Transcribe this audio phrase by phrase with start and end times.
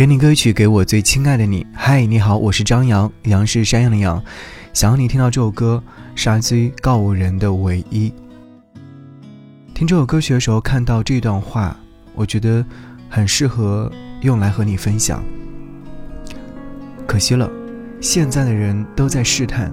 [0.00, 1.66] 给你歌曲，给我最亲爱的你。
[1.74, 4.24] 嗨，你好，我是张扬，杨是山羊的羊。
[4.72, 5.84] 想要你听到这首歌，
[6.14, 8.10] 是来自于告五人的唯一。
[9.74, 11.76] 听这首歌曲的时候，看到这段话，
[12.14, 12.64] 我觉得
[13.10, 13.92] 很适合
[14.22, 15.22] 用来和你分享。
[17.06, 17.46] 可惜了，
[18.00, 19.70] 现在的人都在试探，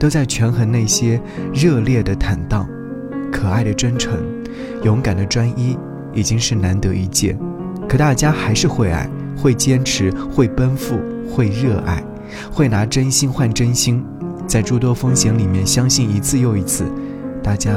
[0.00, 1.22] 都在权衡那些
[1.54, 2.68] 热烈的坦荡、
[3.30, 4.18] 可爱的真诚、
[4.82, 5.78] 勇敢的专一，
[6.12, 7.38] 已经是难得一见。
[7.88, 9.08] 可大家还是会爱。
[9.40, 10.96] 会坚持，会奔赴，
[11.30, 12.04] 会热爱，
[12.52, 14.04] 会拿真心换真心，
[14.46, 16.84] 在诸多风险里面相信一次又一次，
[17.42, 17.72] 大家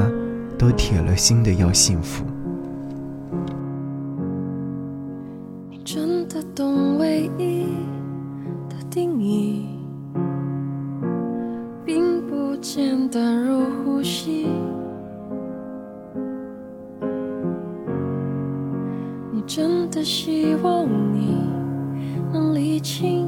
[0.57, 2.25] 都铁了心的要幸福。
[5.69, 7.67] 你真的懂唯一
[8.69, 9.65] 的定义，
[11.85, 14.47] 并不简单如呼吸。
[19.45, 21.37] 真的希望你。
[22.31, 23.27] 能理清，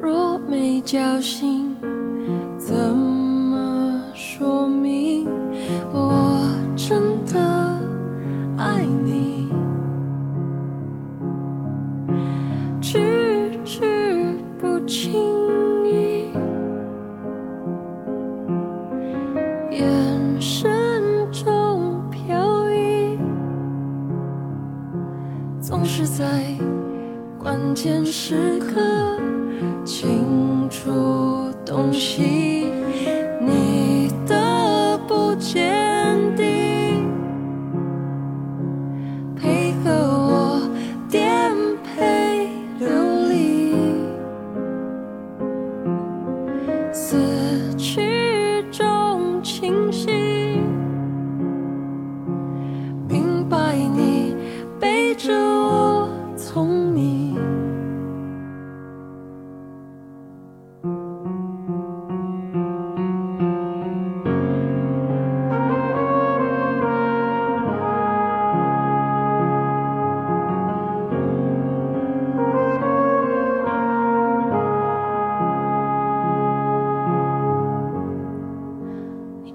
[0.00, 1.74] 若没交心，
[2.56, 5.26] 怎么说明
[5.92, 7.40] 我真的
[8.56, 9.48] 爱你？
[12.80, 13.00] 句
[13.64, 13.84] 句
[14.60, 15.12] 不轻
[15.84, 16.30] 易，
[19.72, 20.70] 眼神
[25.66, 26.44] 总是在。
[27.42, 29.18] 关键时刻，
[29.84, 32.68] 清楚洞悉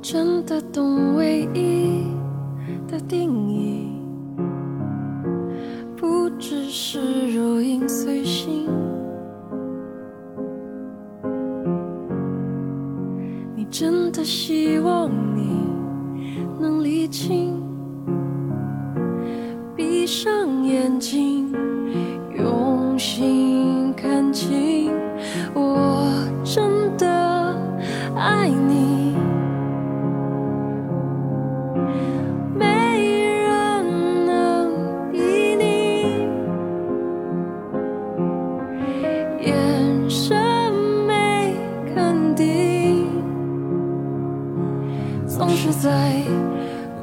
[0.01, 2.07] 真的懂唯一
[2.87, 3.87] 的定义，
[5.95, 8.67] 不只是如影随形。
[13.55, 15.67] 你真的希望你
[16.59, 17.61] 能理清，
[19.75, 21.53] 闭上眼睛，
[22.35, 24.80] 用心看清，
[45.37, 46.21] 总是在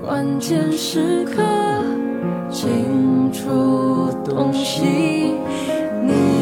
[0.05, 1.43] 关键时刻
[2.51, 4.85] 清楚东西
[6.05, 6.38] 你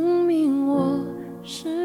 [0.00, 1.04] 证明我
[1.42, 1.77] 是。